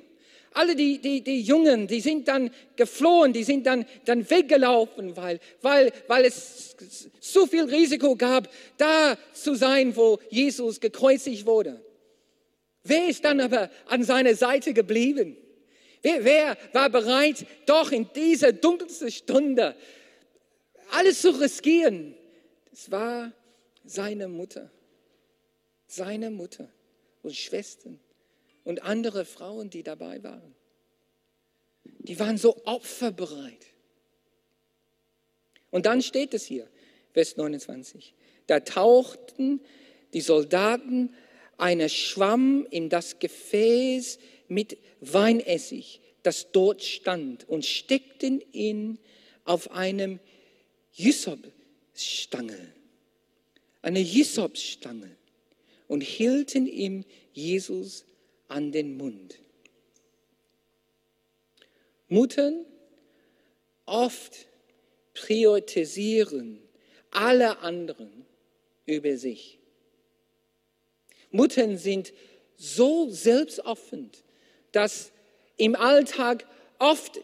Alle 0.52 0.76
die, 0.76 1.00
die, 1.00 1.22
die 1.22 1.42
Jungen, 1.42 1.86
die 1.86 2.00
sind 2.00 2.30
dann 2.30 2.50
geflohen, 2.78 3.34
die 3.34 3.44
sind 3.44 3.68
dann, 3.68 3.86
dann 4.06 4.30
weggelaufen, 4.30 5.18
weil, 5.18 5.42
weil, 5.62 5.92
weil 6.08 6.24
es 6.24 6.78
zu 7.20 7.46
viel 7.46 7.66
Risiko 7.66 8.16
gab, 8.16 8.50
da 8.78 9.18
zu 9.34 9.56
sein, 9.56 9.94
wo 9.98 10.18
Jesus 10.30 10.80
gekreuzigt 10.80 11.46
wurde. 11.46 11.84
Wer 12.84 13.10
ist 13.10 13.26
dann 13.26 13.42
aber 13.42 13.70
an 13.88 14.04
seiner 14.04 14.34
Seite 14.36 14.74
geblieben? 14.74 15.36
Wer, 16.02 16.24
wer 16.24 16.58
war 16.72 16.90
bereit, 16.90 17.46
doch 17.66 17.92
in 17.92 18.08
dieser 18.16 18.54
dunkelsten 18.54 19.12
Stunde 19.12 19.76
alles 20.92 21.22
zu 21.22 21.32
riskieren? 21.32 22.16
Das 22.70 22.90
war 22.92 23.34
seine 23.84 24.30
Mutter. 24.30 24.72
Seine 25.88 26.32
Mutter 26.32 26.70
und 27.24 27.36
Schwestern 27.36 28.00
und 28.64 28.84
andere 28.84 29.26
Frauen, 29.26 29.70
die 29.70 29.84
dabei 29.84 30.24
waren. 30.24 30.56
Die 31.84 32.20
waren 32.20 32.38
so 32.38 32.62
opferbereit. 32.66 33.66
Und 35.72 35.86
dann 35.86 36.02
steht 36.02 36.34
es 36.34 36.46
hier, 36.46 36.68
Vers 37.14 37.38
29. 37.38 38.14
Da 38.48 38.60
tauchten 38.60 39.62
die 40.14 40.22
Soldaten 40.22 41.14
einen 41.58 41.90
Schwamm 41.90 42.68
in 42.70 42.90
das 42.90 43.20
Gefäß 43.20 44.20
mit 44.48 44.78
Weinessig, 45.02 46.02
das 46.24 46.52
dort 46.52 46.84
stand, 46.84 47.48
und 47.48 47.66
steckten 47.66 48.42
ihn 48.52 49.00
auf 49.44 49.72
einem 49.72 50.20
Ysop-Stange, 50.98 52.74
eine 53.82 54.00
Ysop-Stange, 54.00 55.16
und 55.88 56.02
hielten 56.02 56.68
ihm 56.68 57.04
Jesus 57.34 58.06
an 58.48 58.72
den 58.72 58.98
Mund. 58.98 59.40
Muttern 62.08 62.66
oft 63.86 64.48
priorisieren 65.14 66.60
alle 67.12 67.60
anderen 67.60 68.26
über 68.86 69.18
sich. 69.18 69.60
Muttern 71.32 71.78
sind 71.78 72.14
so 72.58 73.10
selbstoffend, 73.10 74.24
dass 74.72 75.12
im 75.58 75.76
Alltag 75.76 76.46
oft, 76.80 77.20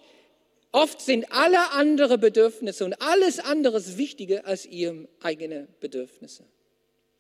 oft 0.72 1.02
sind 1.02 1.32
alle 1.32 1.72
anderen 1.72 2.20
Bedürfnisse 2.20 2.86
und 2.86 3.02
alles 3.02 3.40
andere 3.40 3.98
wichtiger 3.98 4.46
als 4.46 4.66
ihre 4.66 5.08
eigenen 5.22 5.68
Bedürfnisse. 5.80 6.46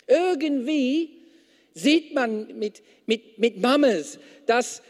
Irgendwie 0.07 1.20
sieht 1.73 2.13
man 2.13 2.57
mit, 2.57 2.81
mit, 3.05 3.37
mit 3.37 3.61
Mamas, 3.61 4.19
dass, 4.45 4.81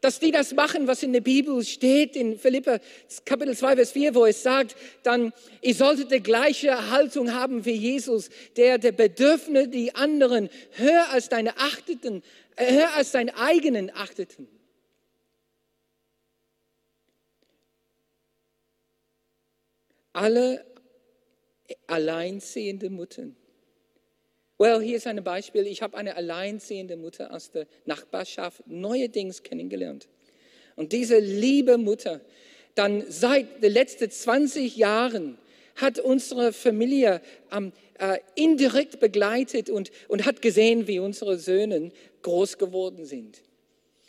dass 0.00 0.20
die 0.20 0.30
das 0.30 0.52
machen, 0.52 0.86
was 0.86 1.02
in 1.02 1.12
der 1.12 1.20
Bibel 1.20 1.64
steht, 1.64 2.16
in 2.16 2.38
Philippa 2.38 2.78
Kapitel 3.24 3.56
2, 3.56 3.76
Vers 3.76 3.92
4, 3.92 4.14
wo 4.14 4.26
es 4.26 4.42
sagt, 4.42 4.76
dann, 5.02 5.32
ihr 5.62 5.74
solltet 5.74 6.10
die 6.10 6.22
gleiche 6.22 6.90
Haltung 6.90 7.32
haben 7.32 7.64
wie 7.64 7.72
Jesus, 7.72 8.30
der 8.56 8.78
der 8.78 8.92
Bedürfnisse 8.92 9.68
die 9.68 9.94
anderen 9.94 10.48
höher 10.72 11.08
als 11.10 11.28
deine 11.28 11.56
achteten, 11.58 12.22
äh, 12.56 12.72
höher 12.72 12.94
als 12.94 13.12
deinen 13.12 13.30
eigenen 13.30 13.90
achteten. 13.94 14.48
Alle 20.12 20.64
alleinziehende 21.88 22.88
Muttern. 22.88 23.36
Well, 24.64 24.80
hier 24.80 24.96
ist 24.96 25.06
ein 25.06 25.22
Beispiel. 25.22 25.66
Ich 25.66 25.82
habe 25.82 25.94
eine 25.94 26.16
alleinziehende 26.16 26.96
Mutter 26.96 27.34
aus 27.34 27.50
der 27.50 27.66
Nachbarschaft 27.84 28.66
neuerdings 28.66 29.42
kennengelernt. 29.42 30.08
Und 30.74 30.92
diese 30.92 31.18
liebe 31.18 31.76
Mutter, 31.76 32.22
dann 32.74 33.04
seit 33.06 33.62
den 33.62 33.74
letzten 33.74 34.10
20 34.10 34.74
Jahren, 34.78 35.36
hat 35.76 35.98
unsere 35.98 36.54
Familie 36.54 37.20
ähm, 37.52 37.72
äh, 37.98 38.16
indirekt 38.36 39.00
begleitet 39.00 39.68
und, 39.68 39.90
und 40.08 40.24
hat 40.24 40.40
gesehen, 40.40 40.88
wie 40.88 40.98
unsere 40.98 41.36
Söhne 41.36 41.90
groß 42.22 42.56
geworden 42.56 43.04
sind. 43.04 43.42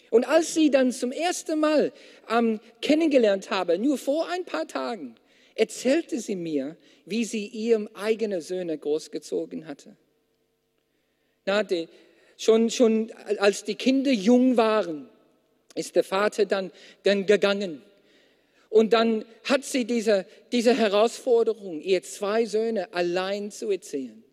Und 0.09 0.25
als 0.25 0.53
sie 0.53 0.71
dann 0.71 0.93
zum 0.93 1.12
ersten 1.12 1.59
Mal 1.59 1.91
ähm, 2.29 2.62
kennengelernt 2.81 3.50
habe, 3.50 3.77
nur 3.77 3.97
vor 3.97 4.29
ein 4.29 4.45
paar 4.45 4.69
Tagen, 4.69 5.15
erzählte 5.53 6.17
sie 6.21 6.38
mir, 6.38 6.77
wie 7.05 7.25
sie 7.25 7.45
ihrem 7.45 7.89
eigenen 7.93 8.39
Söhne 8.39 8.77
großgezogen 8.77 9.67
hatte. 9.67 9.97
Na, 11.46 11.64
schon, 12.38 12.70
schon 12.70 13.12
als 13.40 13.64
die 13.64 13.75
Kinder 13.75 14.12
jung 14.12 14.58
waren, 14.58 15.10
ist 15.75 15.96
der 15.96 16.04
Vater 16.04 16.46
dann, 16.46 16.72
dann 17.04 17.25
gegangen. 17.25 17.82
Und 18.70 18.94
dann 18.94 19.25
hat 19.44 19.64
sie 19.64 19.86
diese, 19.86 20.25
diese 20.52 20.74
Herausforderung, 20.74 21.82
ihr 21.82 22.04
zwei 22.04 22.46
Söhne 22.46 22.94
allein 22.94 23.52
zu 23.52 23.70
erziehen. 23.70 24.24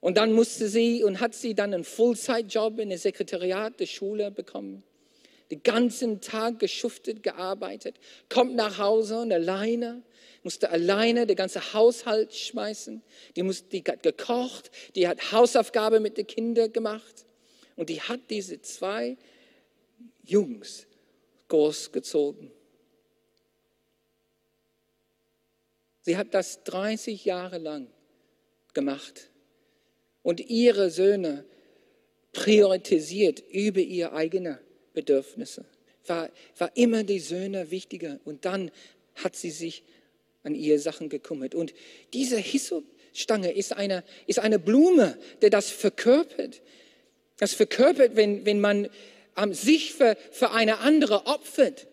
Und 0.00 0.16
dann 0.16 0.32
musste 0.32 0.68
sie 0.68 1.04
und 1.04 1.20
hat 1.20 1.34
sie 1.34 1.54
dann 1.54 1.74
einen 1.74 1.84
Fullzeitjob 1.84 2.78
in 2.78 2.90
der 2.90 2.98
Sekretariat 2.98 3.78
der 3.80 3.86
Schule 3.86 4.30
bekommen. 4.30 4.82
Den 5.50 5.62
ganzen 5.62 6.20
Tag 6.20 6.58
geschuftet, 6.58 7.22
gearbeitet, 7.22 7.96
kommt 8.28 8.54
nach 8.56 8.78
Hause 8.78 9.20
und 9.20 9.32
alleine 9.32 10.02
musste 10.46 10.70
alleine 10.70 11.26
den 11.26 11.34
ganzen 11.34 11.72
Haushalt 11.72 12.32
schmeißen. 12.32 13.02
Die, 13.34 13.42
musste, 13.42 13.66
die 13.68 13.82
hat 13.82 14.04
gekocht, 14.04 14.70
die 14.94 15.08
hat 15.08 15.32
Hausaufgabe 15.32 15.98
mit 15.98 16.18
den 16.18 16.28
Kindern 16.28 16.72
gemacht. 16.72 17.26
Und 17.74 17.88
die 17.88 18.00
hat 18.00 18.20
diese 18.30 18.62
zwei 18.62 19.16
Jungs 20.22 20.86
großgezogen. 21.48 22.52
Sie 26.02 26.16
hat 26.16 26.32
das 26.32 26.62
30 26.62 27.24
Jahre 27.24 27.58
lang 27.58 27.88
gemacht 28.72 29.32
und 30.22 30.38
ihre 30.38 30.90
Söhne 30.90 31.44
priorisiert 32.32 33.42
über 33.50 33.80
ihre 33.80 34.12
eigenen 34.12 34.58
Bedürfnisse. 34.92 35.64
War, 36.06 36.30
war 36.56 36.70
immer 36.76 37.02
die 37.02 37.18
Söhne 37.18 37.72
wichtiger. 37.72 38.20
Und 38.24 38.44
dann 38.44 38.70
hat 39.16 39.34
sie 39.34 39.50
sich 39.50 39.82
an 40.46 40.54
ihre 40.54 40.78
Sachen 40.78 41.08
gekümmert. 41.08 41.54
Und 41.54 41.74
diese 42.14 42.38
Hyssopstange 42.38 43.52
ist 43.52 43.72
eine, 43.72 44.04
ist 44.26 44.38
eine 44.38 44.58
Blume, 44.58 45.18
der 45.42 45.50
das 45.50 45.70
verkörpert. 45.70 46.62
Das 47.38 47.52
verkörpert, 47.52 48.16
wenn, 48.16 48.46
wenn 48.46 48.60
man 48.60 48.88
ähm, 49.36 49.52
sich 49.52 49.92
für, 49.92 50.16
für 50.30 50.52
eine 50.52 50.78
andere 50.78 51.26
opfert 51.26 51.88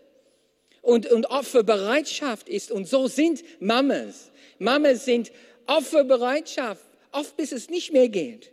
und, 0.81 1.07
und 1.07 1.25
Opferbereitschaft 1.25 2.48
ist. 2.48 2.72
Und 2.72 2.88
so 2.88 3.07
sind 3.07 3.43
Mamas. 3.60 4.31
Mamas 4.60 5.03
sind 5.03 5.31
Opferbereitschaft, 5.65 6.86
oft 7.12 7.36
bis 7.36 7.51
es 7.51 7.69
nicht 7.69 7.91
mehr 7.91 8.08
geht. 8.08 8.51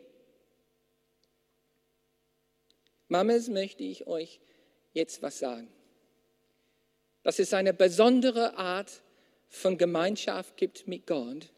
Mamas 3.08 3.48
möchte 3.48 3.82
ich 3.82 4.06
euch 4.06 4.40
jetzt 4.92 5.22
was 5.22 5.38
sagen. 5.38 5.68
Das 7.22 7.38
ist 7.38 7.52
eine 7.52 7.74
besondere 7.74 8.56
Art 8.56 9.02
von 9.50 9.76
Gemeinschaft 9.76 10.56
gibt 10.56 10.86
mit 10.86 11.06
Gott, 11.06 11.48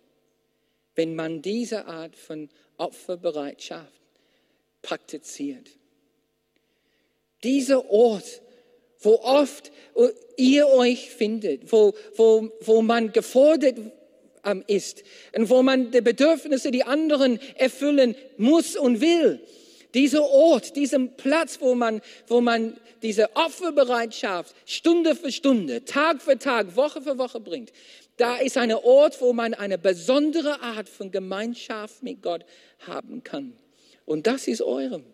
wenn 0.94 1.14
man 1.14 1.42
diese 1.42 1.84
Art 1.86 2.16
von 2.16 2.48
Opferbereitschaft 2.78 4.00
praktiziert. 4.80 5.70
Dieser 7.44 7.88
Ort, 7.90 8.42
wo 9.00 9.20
oft 9.20 9.70
ihr 10.36 10.68
euch 10.68 11.10
findet, 11.10 11.70
wo, 11.70 11.94
wo, 12.16 12.50
wo 12.60 12.82
man 12.82 13.12
gefordert 13.12 13.78
ähm, 14.44 14.64
ist 14.66 15.02
und 15.36 15.50
wo 15.50 15.62
man 15.62 15.90
die 15.90 16.00
Bedürfnisse, 16.00 16.70
die 16.70 16.84
anderen 16.84 17.40
erfüllen 17.56 18.16
muss 18.36 18.76
und 18.76 19.00
will, 19.00 19.40
dieser 19.94 20.22
Ort, 20.22 20.76
diesen 20.76 21.16
Platz, 21.16 21.60
wo 21.60 21.74
man, 21.74 22.00
wo 22.26 22.40
man 22.40 22.76
diese 23.02 23.34
Opferbereitschaft 23.36 24.54
Stunde 24.64 25.14
für 25.14 25.32
Stunde, 25.32 25.84
Tag 25.84 26.22
für 26.22 26.38
Tag, 26.38 26.76
Woche 26.76 27.02
für 27.02 27.18
Woche 27.18 27.40
bringt, 27.40 27.72
da 28.16 28.36
ist 28.36 28.56
ein 28.56 28.72
Ort, 28.72 29.20
wo 29.20 29.32
man 29.32 29.54
eine 29.54 29.78
besondere 29.78 30.60
Art 30.60 30.88
von 30.88 31.10
Gemeinschaft 31.10 32.02
mit 32.02 32.22
Gott 32.22 32.44
haben 32.86 33.22
kann. 33.24 33.54
Und 34.04 34.26
das 34.26 34.48
ist 34.48 34.62
eurem. 34.62 35.04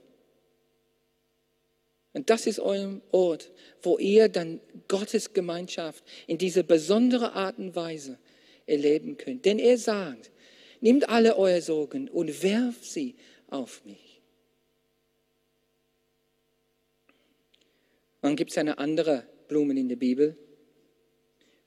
Und 2.13 2.31
das 2.31 2.47
ist 2.47 2.59
eurem 2.59 3.01
Ort, 3.13 3.51
wo 3.83 3.99
ihr 3.99 4.29
dann 4.29 4.61
Gottes 4.89 5.33
Gemeinschaft 5.33 6.03
in 6.27 6.39
diese 6.39 6.65
besondere 6.65 7.33
Art 7.35 7.59
und 7.59 7.77
Weise 7.77 8.19
erleben 8.67 9.17
könnt. 9.17 9.45
Denn 9.45 9.59
er 9.59 9.79
sagt, 9.79 10.31
nehmt 10.81 11.09
alle 11.09 11.37
eure 11.37 11.63
Sorgen 11.63 12.09
und 12.09 12.43
werft 12.43 12.85
sie 12.85 13.15
auf 13.51 13.85
mich. 13.85 14.08
Dann 18.21 18.37
gibt 18.37 18.51
es 18.51 18.59
eine 18.59 18.79
andere 18.79 19.25
Blume 19.49 19.79
in 19.79 19.89
der 19.89 19.97
Bibel. 19.97 20.37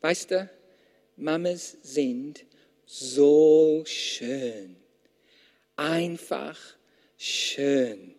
Weißt 0.02 0.32
du, 0.32 0.50
Mamas 1.16 1.78
sind 1.82 2.46
so 2.86 3.84
schön. 3.86 4.76
Einfach 5.76 6.58
schön. 7.18 8.16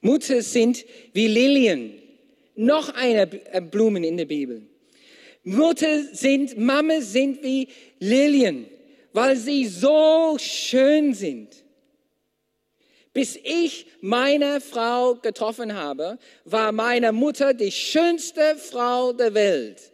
Mutter 0.00 0.42
sind 0.42 0.84
wie 1.12 1.28
Lilien. 1.28 2.02
Noch 2.54 2.94
eine 2.94 3.22
äh, 3.52 3.60
Blumen 3.60 4.04
in 4.04 4.16
der 4.16 4.26
Bibel. 4.26 4.62
Mutter 5.44 6.04
sind, 6.12 6.56
Mama 6.56 7.00
sind 7.00 7.42
wie 7.42 7.68
Lilien, 7.98 8.66
weil 9.12 9.36
sie 9.36 9.66
so 9.66 10.36
schön 10.38 11.14
sind. 11.14 11.64
Bis 13.12 13.36
ich 13.36 13.86
meine 14.00 14.60
Frau 14.60 15.14
getroffen 15.16 15.74
habe, 15.74 16.18
war 16.44 16.72
meine 16.72 17.12
Mutter 17.12 17.52
die 17.52 17.70
schönste 17.70 18.56
Frau 18.56 19.12
der 19.12 19.34
Welt. 19.34 19.92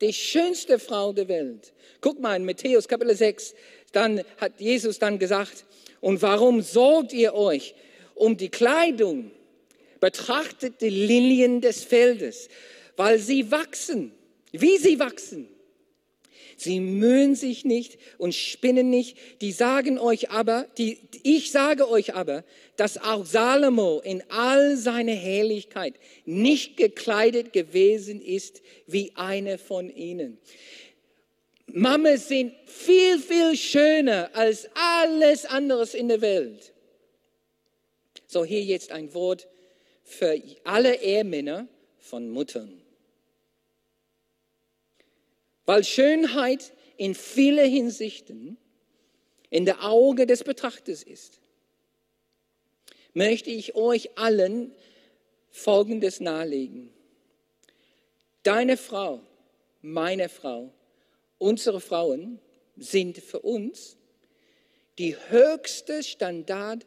Die 0.00 0.12
schönste 0.12 0.78
Frau 0.78 1.12
der 1.12 1.28
Welt. 1.28 1.72
Guck 2.00 2.20
mal 2.20 2.36
in 2.36 2.44
Matthäus 2.44 2.88
Kapitel 2.88 3.14
6, 3.14 3.54
dann 3.92 4.22
hat 4.38 4.60
Jesus 4.60 4.98
dann 4.98 5.18
gesagt, 5.18 5.64
und 6.00 6.20
warum 6.22 6.62
sorgt 6.62 7.12
ihr 7.12 7.34
euch 7.34 7.74
um 8.14 8.36
die 8.36 8.50
Kleidung? 8.50 9.30
Betrachtet 10.00 10.80
die 10.82 10.90
Lilien 10.90 11.60
des 11.60 11.84
Feldes, 11.84 12.48
weil 12.96 13.18
sie 13.18 13.50
wachsen, 13.50 14.12
wie 14.52 14.76
sie 14.76 14.98
wachsen. 14.98 15.48
Sie 16.56 16.80
mühen 16.80 17.34
sich 17.34 17.64
nicht 17.64 17.98
und 18.16 18.34
spinnen 18.34 18.88
nicht. 18.88 19.18
Die 19.42 19.52
sagen 19.52 19.98
euch 19.98 20.30
aber, 20.30 20.66
die, 20.78 20.98
ich 21.22 21.52
sage 21.52 21.88
euch 21.88 22.14
aber, 22.14 22.44
dass 22.76 22.98
auch 22.98 23.26
Salomo 23.26 24.00
in 24.02 24.22
all 24.30 24.76
seiner 24.76 25.12
Herrlichkeit 25.12 25.94
nicht 26.24 26.76
gekleidet 26.76 27.52
gewesen 27.52 28.22
ist 28.22 28.62
wie 28.86 29.12
eine 29.16 29.58
von 29.58 29.94
ihnen. 29.94 30.38
Mamas 31.66 32.28
sind 32.28 32.54
viel, 32.64 33.18
viel 33.18 33.56
schöner 33.56 34.30
als 34.32 34.68
alles 34.74 35.44
anderes 35.44 35.94
in 35.94 36.08
der 36.08 36.22
Welt. 36.22 36.72
So, 38.26 38.44
hier 38.44 38.62
jetzt 38.62 38.92
ein 38.92 39.12
Wort 39.12 39.46
für 40.02 40.40
alle 40.64 41.00
Ehemänner 41.02 41.68
von 41.98 42.30
Muttern. 42.30 42.85
Weil 45.66 45.84
Schönheit 45.84 46.72
in 46.96 47.14
vielen 47.14 47.70
Hinsichten 47.70 48.56
in 49.50 49.64
der 49.64 49.84
Auge 49.84 50.26
des 50.26 50.44
Betrachters 50.44 51.02
ist, 51.02 51.40
möchte 53.12 53.50
ich 53.50 53.74
euch 53.74 54.16
allen 54.16 54.72
Folgendes 55.50 56.20
nahelegen. 56.20 56.92
Deine 58.42 58.76
Frau, 58.76 59.20
meine 59.82 60.28
Frau, 60.28 60.72
unsere 61.38 61.80
Frauen 61.80 62.38
sind 62.76 63.18
für 63.18 63.40
uns 63.40 63.96
die 64.98 65.16
höchste 65.28 66.02
Standard 66.02 66.86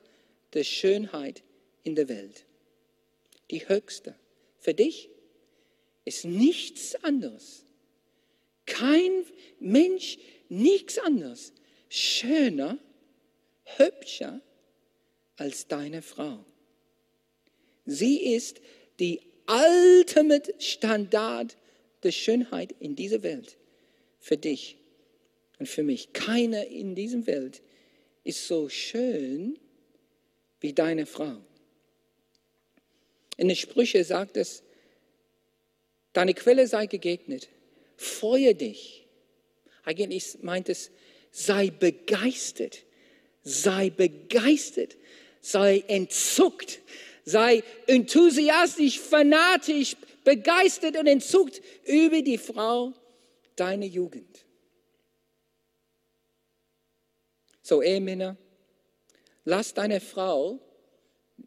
der 0.53 0.63
Schönheit 0.63 1.43
in 1.83 1.95
der 1.95 2.07
Welt. 2.07 2.45
Die 3.51 3.67
höchste 3.67 4.15
für 4.59 4.73
dich 4.73 5.09
ist 6.05 6.25
nichts 6.25 6.95
anderes. 7.03 7.65
Kein 8.69 9.25
Mensch, 9.59 10.17
nichts 10.47 10.97
anderes. 10.99 11.51
Schöner, 11.89 12.77
hübscher 13.77 14.41
als 15.35 15.67
deine 15.67 16.01
Frau. 16.01 16.45
Sie 17.85 18.33
ist 18.33 18.61
die 18.99 19.21
ultimate 19.47 20.53
Standard 20.59 21.57
der 22.03 22.11
Schönheit 22.11 22.75
in 22.79 22.95
dieser 22.95 23.23
Welt 23.23 23.57
für 24.19 24.37
dich 24.37 24.77
und 25.57 25.67
für 25.67 25.83
mich. 25.83 26.13
Keiner 26.13 26.67
in 26.67 26.95
dieser 26.95 27.25
Welt 27.25 27.61
ist 28.23 28.47
so 28.47 28.69
schön 28.69 29.57
wie 30.59 30.73
deine 30.73 31.05
Frau. 31.05 31.37
In 33.37 33.47
den 33.47 33.57
Sprüche 33.57 34.03
sagt 34.03 34.37
es, 34.37 34.63
deine 36.13 36.33
Quelle 36.33 36.67
sei 36.67 36.85
gegegnet, 36.85 37.49
freue 37.99 38.55
dich. 38.55 39.07
Eigentlich 39.83 40.37
meint 40.41 40.69
es, 40.69 40.91
sei 41.31 41.69
begeistert, 41.69 42.83
sei 43.43 43.89
begeistert, 43.89 44.95
sei 45.41 45.83
entzuckt, 45.87 46.79
sei 47.25 47.63
enthusiastisch, 47.87 48.99
fanatisch, 48.99 49.95
begeistert 50.23 50.97
und 50.97 51.07
entzuckt 51.07 51.61
über 51.85 52.21
die 52.21 52.37
Frau 52.37 52.93
deiner 53.55 53.85
Jugend. 53.85 54.45
So, 57.61 57.81
Ehemänner, 57.83 58.37
lass 59.43 59.73
deine 59.73 59.99
Frau 59.99 60.59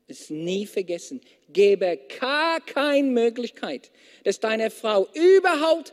es 0.06 0.30
nie 0.30 0.66
vergessen. 0.66 1.20
Gebe 1.52 1.98
gar 2.20 2.60
keine 2.60 3.08
Möglichkeit, 3.08 3.90
dass 4.24 4.40
deine 4.40 4.70
Frau 4.70 5.08
überhaupt, 5.14 5.92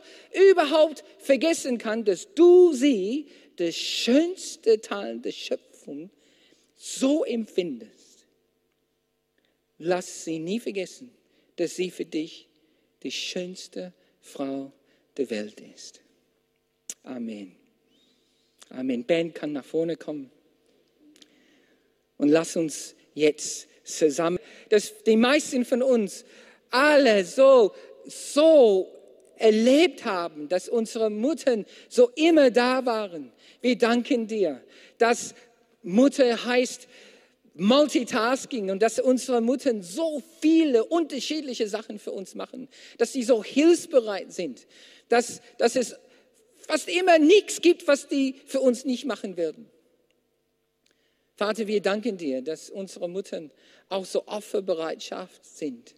überhaupt 0.50 1.04
vergessen 1.18 1.78
kann, 1.78 2.04
dass 2.04 2.34
du 2.34 2.72
sie, 2.72 3.26
der 3.58 3.72
schönste 3.72 4.80
Teil 4.80 5.18
der 5.18 5.32
Schöpfung, 5.32 6.10
so 6.76 7.24
empfindest. 7.24 8.26
Lass 9.78 10.24
sie 10.24 10.38
nie 10.38 10.60
vergessen, 10.60 11.10
dass 11.56 11.76
sie 11.76 11.90
für 11.90 12.04
dich 12.04 12.48
die 13.02 13.10
schönste 13.10 13.92
Frau 14.20 14.72
der 15.16 15.30
Welt 15.30 15.60
ist. 15.74 16.00
Amen. 17.02 17.56
Amen. 18.70 19.04
Ben 19.04 19.32
kann 19.34 19.52
nach 19.52 19.64
vorne 19.64 19.96
kommen. 19.96 20.30
Und 22.16 22.28
lass 22.28 22.56
uns 22.56 22.94
jetzt 23.14 23.68
zusammen, 23.96 24.38
dass 24.68 25.02
die 25.04 25.16
meisten 25.16 25.64
von 25.64 25.82
uns 25.82 26.24
alle 26.70 27.24
so, 27.24 27.72
so 28.06 28.88
erlebt 29.36 30.04
haben, 30.04 30.48
dass 30.48 30.68
unsere 30.68 31.10
Muttern 31.10 31.64
so 31.88 32.10
immer 32.14 32.50
da 32.50 32.84
waren. 32.84 33.32
Wir 33.60 33.76
danken 33.76 34.26
dir, 34.26 34.62
dass 34.98 35.34
Mutter 35.82 36.44
heißt 36.44 36.86
Multitasking 37.54 38.70
und 38.70 38.80
dass 38.80 38.98
unsere 38.98 39.40
Muttern 39.40 39.82
so 39.82 40.22
viele 40.40 40.84
unterschiedliche 40.84 41.68
Sachen 41.68 41.98
für 41.98 42.12
uns 42.12 42.34
machen, 42.34 42.68
dass 42.98 43.12
sie 43.12 43.22
so 43.22 43.42
hilfsbereit 43.42 44.32
sind, 44.32 44.66
dass, 45.08 45.40
dass 45.58 45.76
es 45.76 45.96
fast 46.66 46.88
immer 46.88 47.18
nichts 47.18 47.60
gibt, 47.60 47.88
was 47.88 48.08
die 48.08 48.36
für 48.46 48.60
uns 48.60 48.84
nicht 48.84 49.04
machen 49.04 49.36
würden. 49.36 49.69
Vater, 51.40 51.66
wir 51.66 51.80
danken 51.80 52.18
dir, 52.18 52.42
dass 52.42 52.68
unsere 52.68 53.08
Muttern 53.08 53.50
auch 53.88 54.04
so 54.04 54.26
Opferbereitschaft 54.26 55.42
sind 55.42 55.94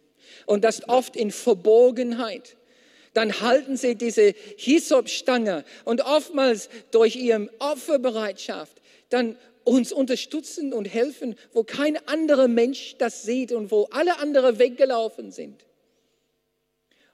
und 0.47 0.63
das 0.63 0.89
oft 0.89 1.17
in 1.17 1.33
Verborgenheit. 1.33 2.57
Dann 3.13 3.41
halten 3.41 3.77
sie 3.77 3.97
diese 3.97 4.35
Hisopstange 4.57 5.65
und 5.85 6.01
oftmals 6.03 6.69
durch 6.93 7.17
ihre 7.17 7.51
Opferbereitschaft 7.59 8.81
dann 9.09 9.37
uns 9.65 9.93
unterstützen 9.93 10.73
und 10.73 10.85
helfen, 10.85 11.35
wo 11.53 11.65
kein 11.65 11.97
anderer 12.07 12.47
Mensch 12.47 12.95
das 12.99 13.25
sieht 13.25 13.51
und 13.51 13.73
wo 13.73 13.89
alle 13.91 14.21
anderen 14.21 14.61
weggelaufen 14.61 15.33
sind. 15.33 15.67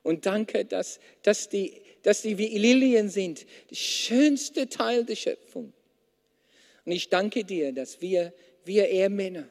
Und 0.02 0.26
danke, 0.26 0.66
dass, 0.66 1.00
dass, 1.22 1.48
die, 1.48 1.80
dass 2.02 2.20
die 2.20 2.36
wie 2.36 2.58
Lilien 2.58 3.08
sind, 3.08 3.46
der 3.70 3.76
schönste 3.76 4.68
Teil 4.68 5.06
der 5.06 5.16
Schöpfung. 5.16 5.72
Und 6.88 6.92
ich 6.92 7.10
danke 7.10 7.44
dir, 7.44 7.74
dass 7.74 8.00
wir, 8.00 8.32
wir 8.64 8.88
Ehemänner, 8.88 9.46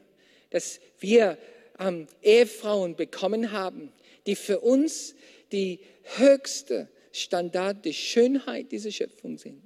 dass 0.49 0.79
wir 0.99 1.37
ähm, 1.77 2.07
Ehefrauen 2.23 2.95
bekommen 2.95 3.51
haben, 3.51 3.91
die 4.25 4.35
für 4.35 4.59
uns 4.59 5.13
die 5.51 5.79
höchste 6.15 6.89
Standard 7.11 7.85
der 7.85 7.93
Schönheit 7.93 8.71
dieser 8.71 8.89
Schöpfung 8.89 9.37
sind. 9.37 9.61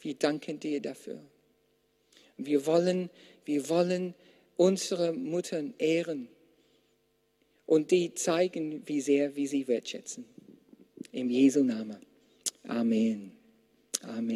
Wir 0.00 0.14
danken 0.14 0.60
dir 0.60 0.80
dafür. 0.80 1.20
Wir 2.36 2.64
wollen, 2.66 3.10
wir 3.44 3.68
wollen 3.68 4.14
unsere 4.56 5.12
Muttern 5.12 5.74
ehren 5.78 6.28
und 7.66 7.90
die 7.90 8.14
zeigen, 8.14 8.80
wie 8.86 9.00
sehr 9.00 9.34
wir 9.34 9.48
sie 9.48 9.66
wertschätzen. 9.66 10.24
Im 11.10 11.30
Jesu 11.30 11.64
Namen. 11.64 11.98
Amen. 12.62 13.32
Amen. 14.02 14.30